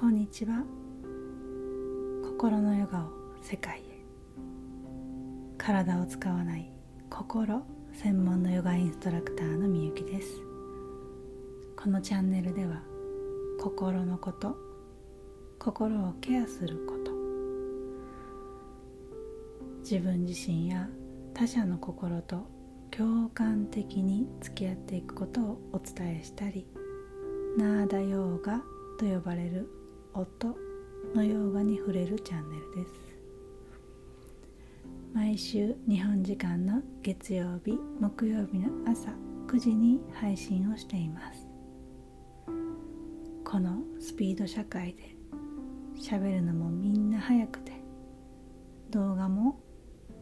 [0.00, 0.64] こんにちは。
[2.24, 3.10] 心のヨガを
[3.42, 3.82] 世界へ。
[5.58, 6.72] 体を使わない
[7.10, 10.40] 心専門のヨガインストラクターのみゆきです。
[11.76, 12.80] このチャンネルでは
[13.60, 14.56] 心のこと
[15.58, 17.12] 心をケアすること。
[19.82, 20.88] 自分自身や
[21.34, 22.46] 他者の心と
[22.90, 26.66] 共感的に付き合っていくことをお伝えしたり
[27.58, 28.62] ナーダヨーガ
[28.98, 29.68] と呼ばれる
[30.14, 30.56] 音
[31.14, 32.92] のヨーガに触れるチャンネルです。
[35.14, 39.12] 毎週日本時間の月曜日木曜日の朝
[39.46, 41.46] 9時に配信をしています。
[43.44, 45.16] このスピード社会で
[45.96, 47.72] 喋るのもみんな早くて
[48.90, 49.60] 動画も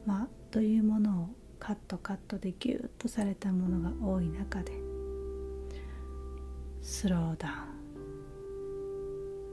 [0.07, 1.29] 間というものを
[1.59, 4.73] カットカットでギュッとされたものが多い中で
[6.83, 7.78] スローダウン。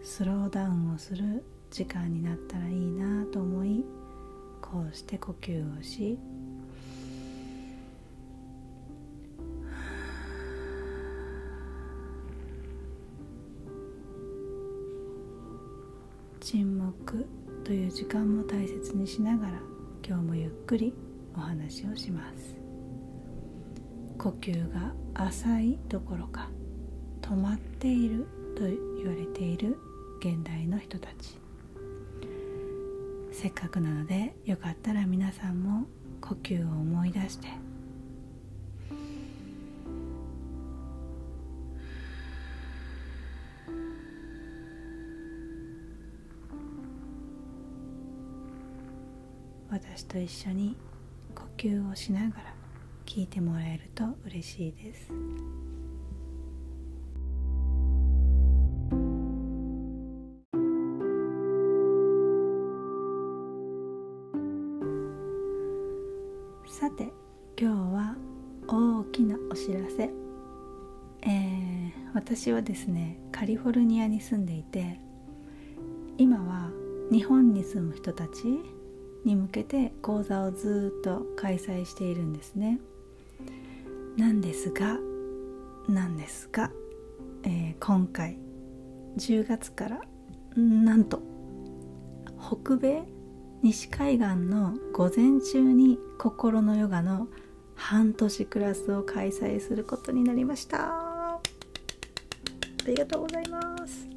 [0.06, 3.84] スローダウンをする時間になったらいいなと思い
[4.62, 6.20] こうして呼吸をし
[16.40, 17.28] 沈黙
[17.64, 19.54] という時間も大切にしながら
[20.08, 20.94] 今日もゆっくり
[21.36, 22.56] お話をします。
[24.20, 26.50] 呼吸が浅いどころか
[27.22, 29.76] 止まっていると言われている
[30.28, 31.40] 現代の人たち
[33.32, 35.86] せっかくなのでよかったら皆さんも
[36.20, 37.48] 呼吸を思い出して
[49.70, 50.76] 私と一緒に
[51.36, 52.56] 呼吸をしながら
[53.06, 55.12] 聞いてもらえると嬉しいです。
[72.46, 75.00] 私はですねカリフォルニアに住んでいて
[76.20, 76.70] 今は
[77.12, 78.44] 日本に住む人たち
[79.26, 82.80] に向けて講座をずっと開催しているんですね。
[84.16, 85.00] なんですが
[85.90, 86.70] なんですが、
[87.46, 88.38] えー、今回
[89.18, 90.02] 10月から
[90.56, 91.24] なんと
[92.40, 93.06] 北米
[93.64, 97.28] 西海岸の午前中に心のヨガの
[97.74, 101.05] 半年クラスを開催することになりました。
[102.86, 104.08] ありがとうございます。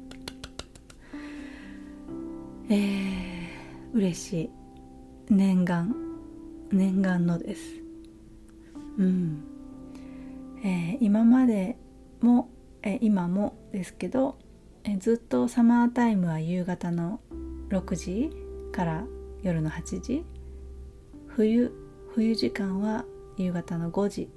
[2.69, 3.49] えー、
[3.93, 4.49] 嬉しい
[5.33, 5.95] 念願
[6.71, 7.81] 念願のです。
[8.99, 9.43] うん。
[10.63, 11.77] えー、今まで
[12.21, 12.49] も、
[12.83, 14.37] えー、今もですけど、
[14.83, 17.21] えー、ずっとサマータイムは夕方の
[17.69, 18.29] 6時
[18.71, 19.03] から
[19.41, 20.25] 夜の8時。
[21.27, 21.71] 冬
[22.13, 23.05] 冬時間は
[23.37, 24.29] 夕方の5時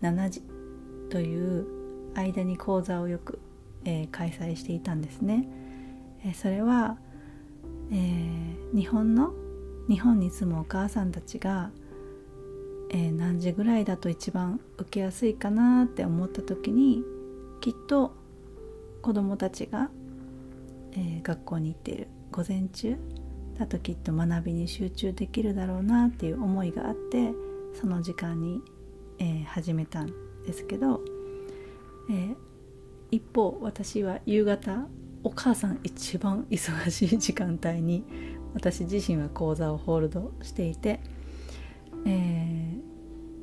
[0.00, 0.42] 7時
[1.10, 1.66] という
[2.14, 3.38] 間に講座をよく、
[3.86, 5.48] えー、開催していたんですね、
[6.24, 6.98] えー、それは、
[7.90, 9.32] えー、日本の
[9.88, 11.70] 日本に住むお母さんたちが、
[12.90, 17.04] え何時ぐらいだと一番受けやすいかなって思った時に
[17.60, 18.12] きっと
[19.00, 19.90] 子どもたちが、
[20.96, 22.96] え学校に行っている午前中
[23.58, 27.32] だときっと学びに集中できるだろうなっていう思いがあって
[27.80, 28.60] その時間に、
[29.18, 30.12] え、始めたん
[30.44, 31.00] ですけど、
[32.10, 32.34] え、
[33.16, 34.86] 一方私は夕方
[35.24, 38.04] お母さん一番忙しい時間帯に
[38.52, 41.00] 私自身は講座をホールドしていて、
[42.04, 42.76] え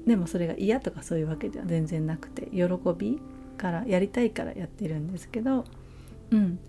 [0.06, 3.20] ー、でもそれが嫌とかそういうわけでは全然なくて喜び
[3.58, 5.66] からやりたいからやってるんですけど
[6.30, 6.60] うん。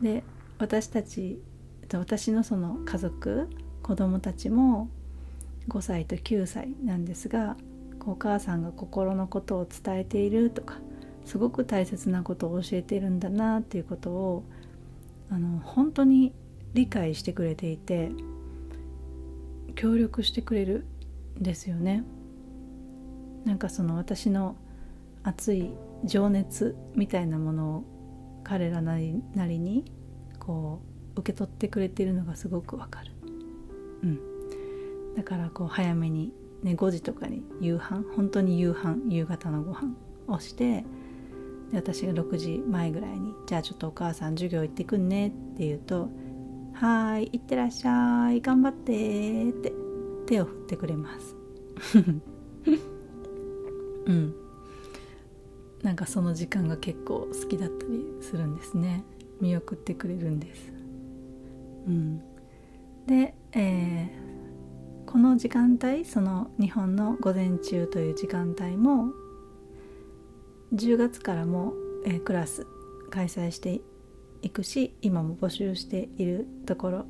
[0.00, 0.24] で
[0.58, 1.38] 私たち
[1.92, 3.50] 私のその家族
[3.82, 4.88] 子供たちも
[5.68, 7.56] 5歳と9歳なんですが
[8.06, 10.78] お母さんが心のことを伝えているとか
[11.26, 14.44] すごく大切なことを教えてるんだなっていうことを
[15.28, 16.32] あの本当に
[16.72, 18.10] 理解してくれていて
[19.74, 20.86] 協力してくれる
[21.38, 22.04] んですよね。
[23.44, 24.56] なんかその私の
[25.22, 25.70] 熱い
[26.04, 27.84] 情熱みたいなものを
[28.44, 29.84] 彼らなりなりに
[30.38, 30.80] こ
[31.16, 33.12] う受け取ってくれているのがすごくわかる
[34.02, 34.20] うん
[35.16, 36.32] だからこう早めに
[36.62, 39.94] ね5時とかに夕飯本当に夕飯夕方のご飯
[40.28, 40.84] をして
[41.70, 46.08] で私が6時前ぐらいに「じゃあちょっとお母さん授業行ってくんね」って言うと
[46.74, 49.72] 「はーい行ってらっしゃい頑張って」って
[50.26, 51.36] 手を振ってくれます。
[54.06, 54.34] うん。
[55.82, 59.04] なんかその時間が結構好きだったりするんですね。
[59.40, 60.72] 見送ってくれるんです。
[61.86, 62.20] うん、
[63.06, 69.12] で、えー、この時間帯その日本の午前中という時間帯も
[70.74, 71.72] 10月からも、
[72.04, 72.66] えー、クラス
[73.10, 73.80] 開催して
[74.42, 77.06] いくし今も募集しているところ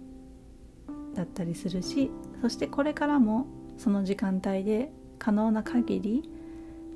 [1.14, 2.10] だったりするし
[2.42, 3.46] そしてこれからも
[3.78, 6.30] その時間帯で可能な限り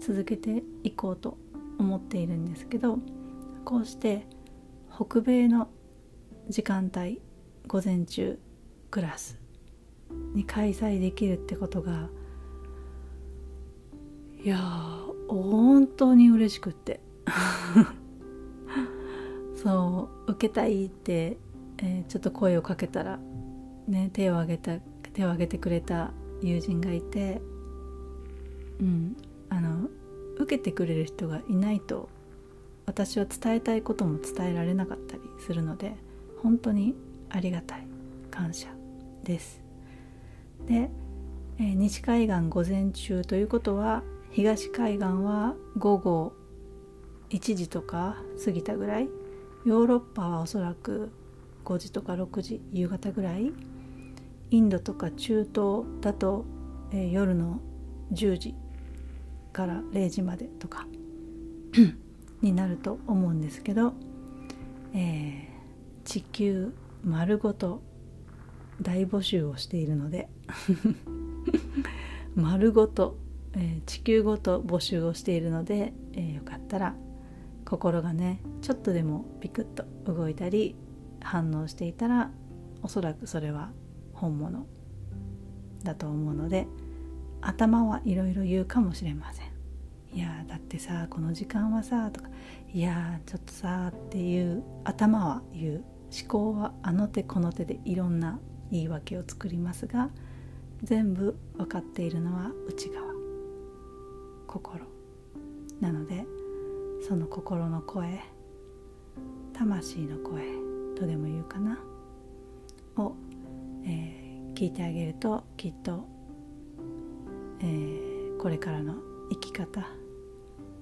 [0.00, 1.36] 続けていこうと
[1.78, 2.98] 思っているんですけど
[3.64, 4.26] こうして
[4.94, 5.68] 北米の
[6.48, 7.20] 時間帯
[7.66, 8.38] 午前中
[8.90, 9.38] クラス
[10.34, 12.08] に開催できるってことが
[14.42, 14.58] いや
[15.34, 17.00] 本当に嬉しくって。
[19.62, 21.36] そう受けたいって、
[21.78, 23.18] えー、ちょっと声をかけたら
[23.86, 24.78] ね手を挙げた
[25.12, 27.42] 手を挙げてくれた友人がいて
[28.80, 29.16] うん
[29.50, 29.88] あの
[30.38, 32.08] 受けてくれる人がいないと
[32.86, 35.94] 私は伝えたいことも伝えられなかったりするので
[36.42, 36.94] 本当に
[37.28, 37.86] ありがたい
[38.30, 38.68] 感謝
[39.22, 39.60] です。
[40.66, 40.90] で、
[41.58, 46.32] えー、西海岸午前中ということは東海岸は午後
[47.30, 49.08] 1時とか過ぎたぐらい
[49.64, 51.10] ヨーロッパはおそらく
[51.64, 53.52] 5時とか6時夕方ぐらい
[54.50, 56.44] インドとか中東だと、
[56.92, 57.60] えー、夜の
[58.12, 58.54] 10時
[59.52, 60.86] から0時までとか
[62.40, 63.92] になると思うんですけど、
[64.94, 66.72] えー、地球
[67.04, 67.82] 丸ごと
[68.80, 70.28] 大募集をしているので
[72.34, 73.16] 丸ごと、
[73.55, 76.94] えー、地球ごと募集をしているので、えー、よかったら
[77.64, 80.76] 心がねちょっとでもピクッと動いたり
[81.20, 82.31] 反応していたら
[82.82, 83.70] おそらくそれは
[84.12, 84.67] 本物
[85.82, 86.67] だと思うので
[87.41, 89.50] 頭はいろいろ言うかもしれません。
[90.12, 92.29] いやだってさこの時間はさとか
[92.73, 98.41] いやちょっとさっていう頭は言う思考はあの手この手でいろんな
[98.73, 100.11] 言い訳を作りますが
[100.82, 103.09] 全部分かっているのは内側。
[104.50, 104.85] 心。
[105.81, 106.26] なので
[107.06, 108.20] その心の声
[109.52, 110.43] 魂の声
[110.97, 111.79] とでも言うかな？
[112.97, 113.14] を、
[113.85, 116.05] えー、聞いてあげるときっと、
[117.61, 118.97] えー、これからの
[119.31, 119.87] 生き方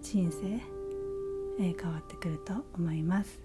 [0.01, 0.47] 人生、
[1.63, 3.39] えー、変わってくると思います。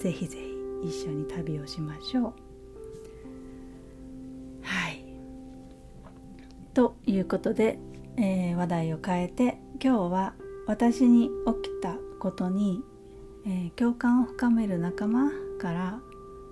[0.00, 0.36] ぜひぜ
[0.82, 2.32] ひ一緒に旅をしましょう。
[4.62, 5.04] はい。
[6.74, 7.78] ということで、
[8.16, 10.34] えー、話題を変えて今日は
[10.66, 11.30] 私に
[11.62, 12.82] 起きたことに、
[13.46, 16.00] えー、共感を深める仲間から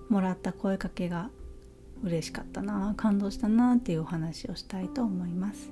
[0.09, 1.31] もらった声かけが
[2.03, 5.71] 嬉しかったな感動したなっていうお話をしたいと思います。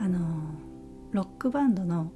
[0.00, 0.18] あの
[1.12, 2.10] ロックバンドの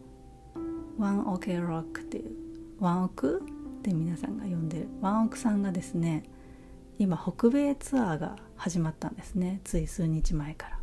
[0.99, 2.33] ワンオケロックっていう
[2.81, 3.41] ワンオク
[3.79, 6.25] って皆さんが呼んでるワンオクさんがですね
[6.99, 10.78] 今北米ツアーが始まったんですねつい数日前から。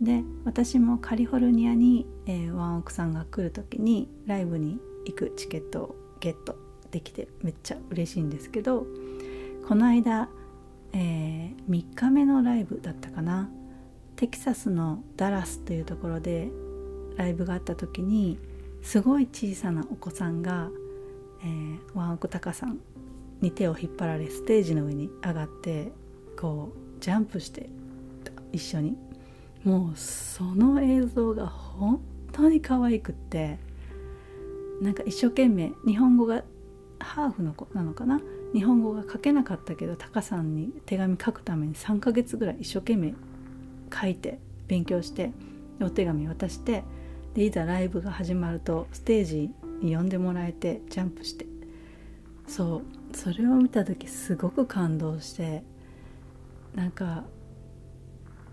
[0.00, 6.56] で私もカリフォルニアに、えー、ワンオクさんが来る時にライブに行くチケットをゲット
[6.90, 8.86] できてめっちゃ嬉しいんですけど
[9.68, 10.28] この間、
[10.92, 13.50] えー、3日目のライブだったかな。
[14.16, 16.50] テキサスのダラスというところで
[17.16, 18.38] ライブがあった時に
[18.82, 20.68] すごい小さなお子さんが、
[21.42, 22.80] えー、ワンオクタカさん
[23.40, 25.92] に手を引っ張られステージの上に上がって
[26.38, 27.70] こうジャンプして
[28.52, 28.96] 一緒に
[29.64, 32.00] もうその映像が本
[32.32, 33.58] 当に可愛くって
[34.80, 36.42] なんか一生懸命日本語が
[36.98, 38.20] ハーフの子なのかな？
[38.52, 43.14] 日本語が書けなかったけどタカさんに手紙書くために3ヶ月ぐらい一生懸命
[43.94, 45.32] 書いて勉強して
[45.80, 46.84] お手紙渡して
[47.34, 49.50] でいざライブが始まるとステージ
[49.82, 51.46] に呼んでもらえてジャンプして。
[52.46, 52.82] そう。
[53.16, 55.64] それを見た時すごく感動して
[56.76, 57.24] なんか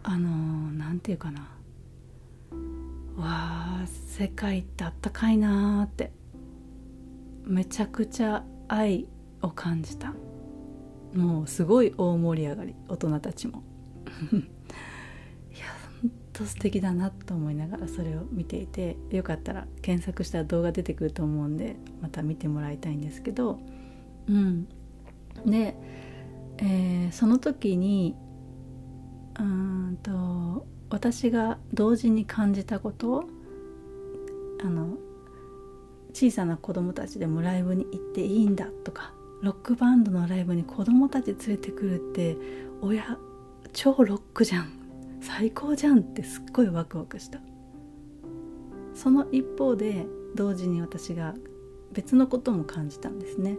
[0.09, 1.41] あの何、て言うかな。
[3.17, 6.13] わあ世界ってあったかいなーって。
[7.43, 9.09] めちゃくちゃ愛
[9.41, 10.13] を感じた。
[11.13, 13.63] もうすごい大盛り上がり大人たちも。
[14.31, 14.35] い
[15.59, 15.65] や
[16.01, 23.59] ほんと素敵だなと思いながらそれを見ていてよかったら検索したら動画出てくると思うんでまた見てもらいたいんですけど。
[24.29, 24.69] うん。
[25.45, 25.75] で、
[26.59, 28.15] えー、その時に
[29.39, 33.25] うんと私が同時に感じたこと
[34.63, 34.97] あの
[36.13, 42.37] 小さな子供たちでもライブに行っていいんだとかロックバンドのライブに子供たち連れてくるって
[42.81, 43.17] 親
[43.73, 44.77] 超ロックじゃん。
[45.21, 47.39] 最高じゃんってすっごいワクワクした。
[48.93, 51.35] その一方で同時に私が
[51.91, 53.57] 別のことも感じたんですね。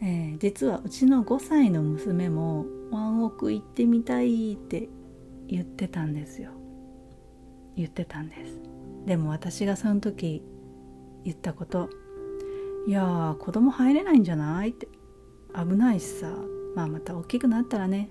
[0.00, 4.88] えー、実はうちの5歳の娘もワンオク行ってみたいって
[5.48, 6.50] 言ってたんですよ。
[7.76, 8.60] 言ってたんです。
[9.06, 10.42] でも私がその時
[11.24, 11.88] 言ったこと
[12.86, 14.88] いや子供入れないんじゃないって。
[15.54, 16.32] 危ないしさ。
[16.74, 18.10] まあまた大きくなったらね。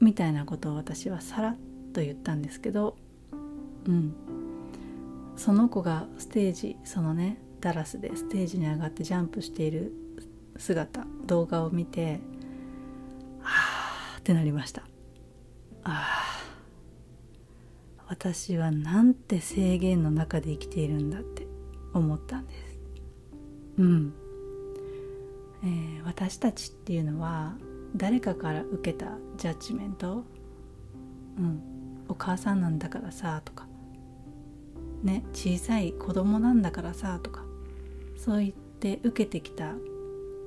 [0.00, 1.56] みたいなことを私はさらっ
[1.92, 2.96] と言ったんですけど
[3.86, 4.14] うん。
[5.36, 9.92] その子がステージそのねダラスでステージに上がってジャンプしている
[10.56, 12.20] 姿動画を見て
[14.24, 14.82] ってなりました。
[15.84, 16.44] ああ
[18.08, 21.46] 私はなんて制限の中で生きているんだって
[21.92, 22.78] 思ったんです。
[23.76, 24.14] うん。
[25.62, 27.54] えー、私たちっていうのは
[27.94, 30.24] 誰かから受けたジャッジメント
[31.38, 31.60] うん
[32.08, 33.66] お母さんなんだからさとか
[35.02, 37.44] ね小さい子供なんだからさとか
[38.16, 39.74] そう言って受けてきた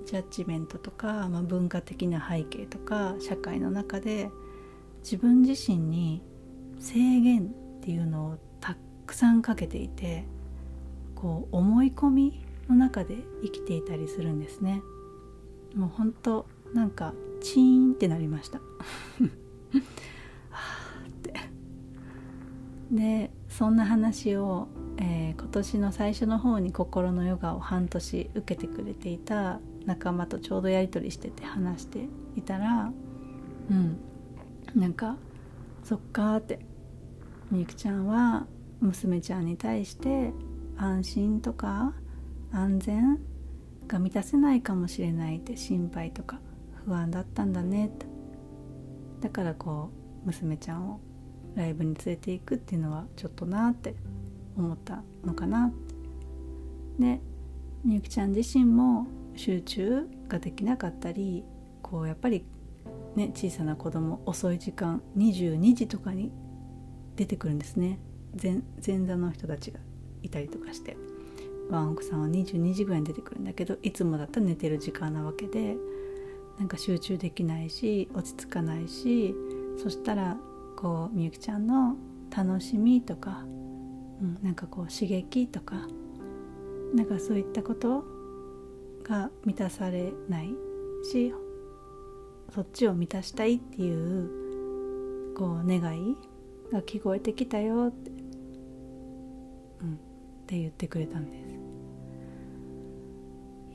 [0.07, 4.31] ジャッジメントとか、まあ、文化的な背景とか社会の中で
[5.03, 6.23] 自分自身に
[6.79, 10.25] 制限っていうのをたくさんかけていて
[11.13, 14.81] こう思い込みの中で生きていたりするんですね。
[15.75, 18.59] もうほんとなんかチーンってなりました。
[20.49, 20.61] は
[21.03, 21.33] あって。
[22.91, 32.91] でそんな話を、えー、今年の最初の方に心のヨガを半年受けてくれていた仲間とちょうどやり取りしてて話していたら
[33.71, 33.97] うん。
[34.75, 35.15] なんか
[35.83, 36.59] そっかって
[37.49, 38.45] みゆきちゃんは
[38.81, 40.33] 娘ちゃんに対して
[40.77, 41.93] 安心とか
[42.51, 43.19] 安全
[43.87, 46.39] が満たせないかもしれないって心配とか
[46.85, 48.05] 不安だったんだねって。
[49.21, 49.89] だからこ
[50.23, 50.99] う娘ちゃんを
[51.55, 53.95] ライブに連れていくっていうのはちょっとなって
[54.55, 55.71] 思ったのかな
[56.99, 57.19] で
[57.83, 61.43] みゆきちゃん自身も集中ができなかったり
[61.81, 62.43] こうやっぱり
[63.15, 66.31] ね小さな子供遅い時間22時とかに
[67.15, 67.99] 出てくるんですね。
[68.35, 68.61] 前
[69.05, 69.79] 座の人たちが
[70.21, 70.95] いたりとかして
[71.69, 75.75] ワンオクさんは22時ぐらいに出てくるんだけどいつもだったら寝てる時間なわけで
[76.59, 79.35] なんか集中できないし落ち着かないし
[79.81, 80.37] そしたら
[80.75, 81.95] こうみゆきちゃんの
[82.35, 85.87] 楽しみとか、うん、なんかこう刺激とか
[86.93, 88.03] なんかそういったこと
[89.09, 90.49] が満たされない
[91.03, 91.33] し
[92.53, 96.15] そっちを満たしたいっていうこう願い
[96.71, 98.11] が聞こえてきたよって、
[99.81, 99.97] うん、っ
[100.47, 101.57] て言ってくれたんです。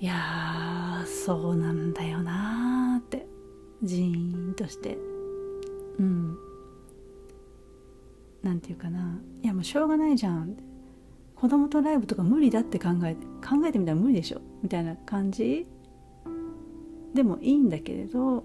[0.01, 3.25] いやそうなんだよなーって
[3.85, 4.99] ジーンとして。
[5.99, 6.37] うん。
[8.43, 9.21] なんていうかな。
[9.43, 10.57] いやもうしょうがないじゃん
[11.43, 14.41] 子供とライブとか無理だって考えて考えてみたら無理でしょ？
[14.63, 15.67] みたいな感じ？
[17.15, 18.45] でもいいんだけれど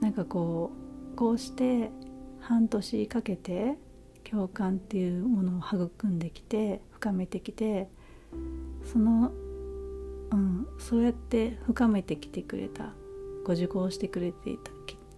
[0.00, 0.70] なんかこ
[1.12, 1.90] うこうして
[2.40, 3.76] 半年かけて
[4.24, 7.90] 共感っていうものを育んできて深めてきて
[8.90, 9.30] その
[10.30, 12.94] うん、そうやって深めてきてくれた
[13.44, 14.70] ご受講してくれていた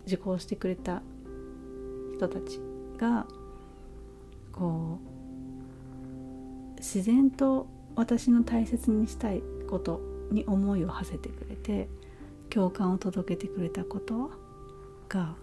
[0.06, 1.02] 受講してくれた
[2.16, 2.60] 人たち
[2.98, 3.28] が
[4.50, 5.09] こう
[6.80, 10.00] 自然と私の大切にしたいこと
[10.32, 11.88] に思いを馳せてくれて
[12.48, 14.30] 共感を届けてくれたこと
[15.08, 15.34] が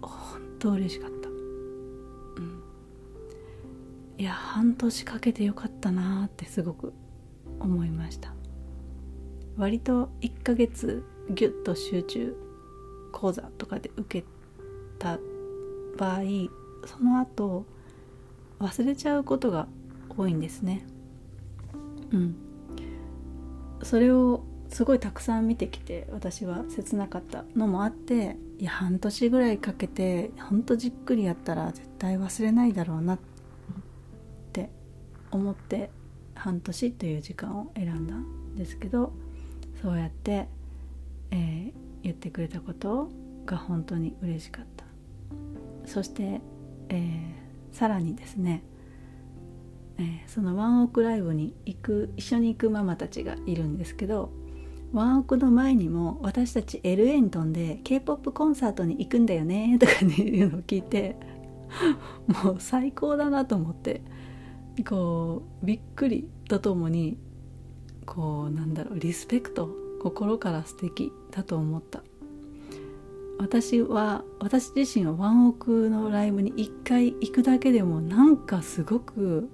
[0.00, 2.62] 本当嬉しかった、うん、
[4.18, 6.92] いや半年かけてよかったなってすごく
[7.60, 8.32] 思いました。
[9.56, 12.36] 割と1ヶ月ギュッと集中
[13.12, 14.26] 講座とかで受け
[14.98, 15.18] た
[15.98, 16.20] 場合
[16.86, 17.66] その後
[18.58, 19.68] 忘れちゃうことが
[20.16, 20.84] 多いんですね。
[22.12, 22.36] うん。
[23.82, 33.18] それをすごいたくさん見てきて私は切なかったのもあっていや半年ぐらいかけてほんとじっくりやったら絶対忘れないだろうなっ
[34.52, 34.70] て
[35.30, 35.90] 思って
[36.34, 39.12] 半年という時間を選んだんですけど
[39.82, 40.48] そうやって、
[41.32, 43.10] えー、言ってくれたこと
[43.44, 44.84] が本当に嬉しかった。
[45.86, 46.40] そして、
[46.88, 48.62] えー、さらにですね、
[50.02, 54.30] えー、そのワンオクライブに行く一緒に行くママたちがいるんですけど
[54.92, 61.16] ワンオクの前にも私たち LA に飛んで k p o p コンサートに行くんだよねとかねいうのを聞いて
[62.26, 64.02] もう最高だなと思って
[64.86, 67.16] こうびっくりとともに
[68.04, 69.70] こうなんだろうリスペクト
[70.02, 72.02] 心から素敵だと思った。
[73.38, 79.48] 私は私自身はワンオクのライブに1回行くだけでもなんかすごく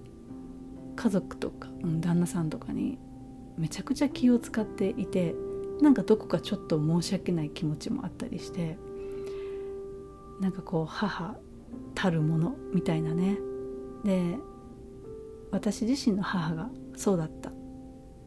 [0.99, 1.69] 家族とか
[2.01, 2.99] 旦那さんとかに
[3.57, 5.33] めちゃくちゃ気を使っていて
[5.81, 8.77] なんかどこかちょっと申し訳ない気持ちもあったりして
[10.41, 11.37] なんかこう母
[11.95, 13.39] たるものみたいなね。
[14.05, 14.39] で
[15.53, 17.53] 私自身の母がそうだった。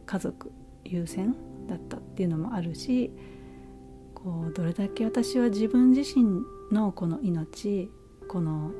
[0.06, 0.50] 家族
[0.84, 1.34] 優先
[1.68, 3.12] だったっていうのもあるし
[4.14, 7.90] こうどれだけ私は自分自身のこの命
[8.28, 8.72] この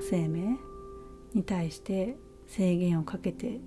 [0.00, 0.58] 生命
[1.34, 2.16] に対して
[2.56, 3.58] 制限をかけて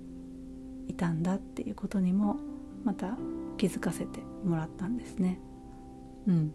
[0.86, 2.36] いたんだっていうことにも
[2.84, 3.18] また
[3.58, 5.38] 気づかせてもらったんですね。
[6.26, 6.54] うん、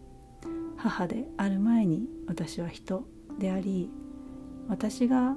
[0.76, 3.04] 母である前に私は人
[3.38, 3.92] であり
[4.68, 5.36] 私が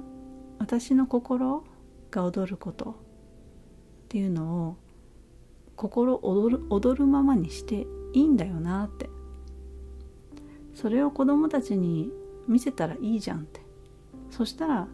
[0.57, 1.63] 私の心
[2.09, 2.93] が踊ることっ
[4.09, 4.77] ていうのを
[5.75, 9.07] 心踊る踊るままにしていいんだよなって。
[10.73, 12.09] それを子供たちに
[12.47, 13.61] 見せたらいいじゃんって。
[14.31, 14.87] そしたら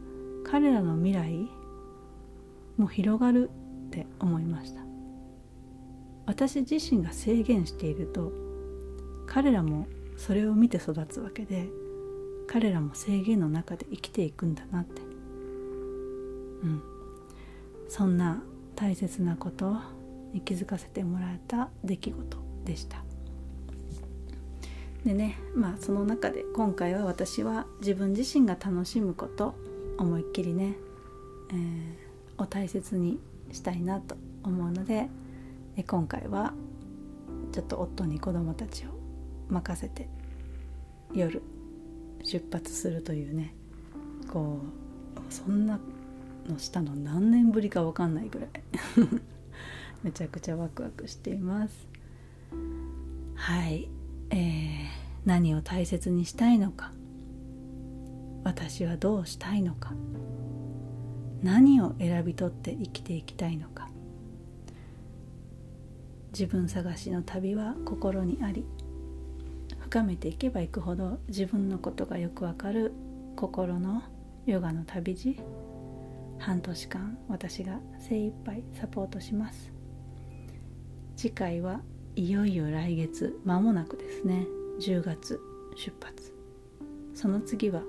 [0.44, 1.63] 彼らの未来
[2.78, 3.50] も広がる
[3.88, 4.82] って思いました。
[6.26, 8.32] 私自身が制限していると
[9.28, 11.68] 彼らもそれを見て育つわけで
[12.48, 15.02] 彼らも制限の中で生きていくんだなって。
[15.02, 16.82] うん。
[17.90, 18.42] そんな
[18.76, 19.76] 大切なこと
[20.34, 23.04] に気づかせてもらえた出来事でした。
[25.06, 29.54] でねまあその中で今回は私は自分自身が楽しむこと
[29.98, 30.76] 思いっきりね、
[31.50, 32.03] えー、
[32.38, 33.20] を大切に
[33.52, 35.08] したいなと思うので
[35.88, 36.54] 今回は
[37.52, 38.90] ちょっと夫に子供たちを
[39.50, 40.10] 任せて
[41.14, 41.42] 夜
[42.24, 43.54] 出発するというね
[44.32, 44.60] こ
[45.16, 45.80] うそんな
[46.48, 48.50] のしたの何年ぶりか分かんないぐらい
[50.04, 51.88] めちゃくちゃワクワクしています。
[53.36, 53.90] はい。
[54.30, 54.88] えー、
[55.26, 56.92] 何を大切にしたいのか
[58.44, 59.94] 私はどうしたいのか。
[61.44, 63.90] 何を選び取って生きていきたいのか。
[66.32, 68.66] 自分探しの旅は心にあり
[69.82, 72.92] 深めていけばいくほど自分のことがよくわかる
[73.36, 74.02] 心の
[74.48, 75.38] ヨガの旅路。
[76.40, 79.72] 半年間私が精一杯サポートします。
[81.16, 81.82] 次回は
[82.16, 84.48] いよいよ来月間もなくですね。
[84.80, 85.40] 10月
[85.76, 86.34] 出発。
[87.14, 87.84] その次は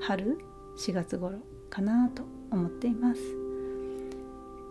[0.00, 0.38] 春
[0.78, 1.38] ？4月頃。
[1.78, 3.20] かなと思っています。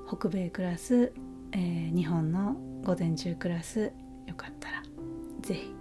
[0.10, 1.14] 北米クラス、
[1.54, 3.94] えー、日本の午前中クラス
[4.26, 4.84] よかったら
[5.42, 5.74] 是非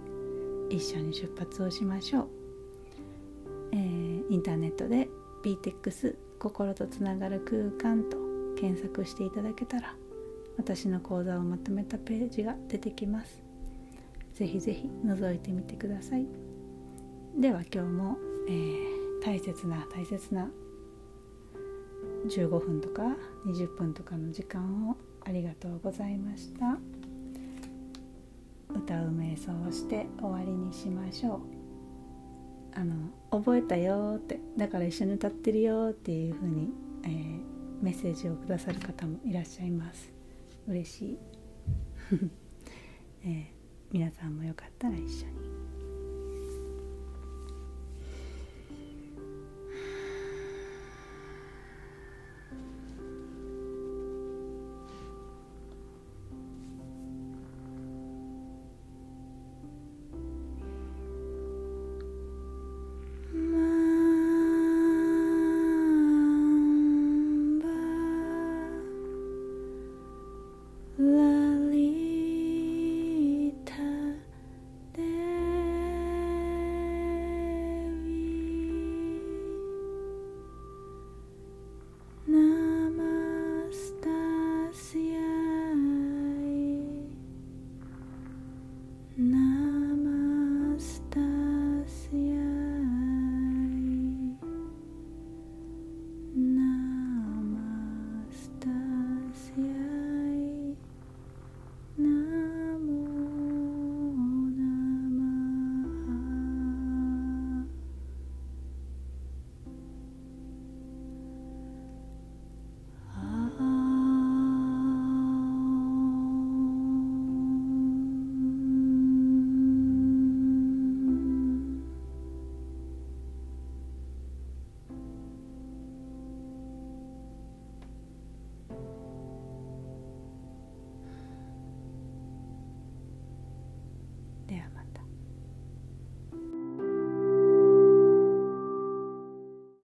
[0.69, 2.27] 一緒に出発をしましょう、
[3.73, 5.09] えー、インターネットで
[5.43, 8.17] BTEX 心とつながる空間と
[8.57, 9.95] 検索していただけたら
[10.57, 13.43] 私の講座をまとめたページが出てきます。
[14.33, 16.25] ぜひぜひ覗いてみてください。
[17.37, 20.49] では今日も、えー、大切な大切な
[22.27, 23.03] 15分とか
[23.45, 26.77] 20分とかの時間をありがとうございました。
[28.69, 31.39] 歌う瞑想をして終わりにしましょう。
[32.73, 32.93] あの
[33.31, 36.69] 覚えたよってだから一緒に歌ってるよっていう風に、
[37.03, 37.41] えー、
[37.81, 40.11] メッセージをくださる方もいらっしゃいます。
[40.67, 41.17] 嬉しい、
[43.23, 43.45] えー、
[43.91, 45.46] 皆さんもよかったら一緒に。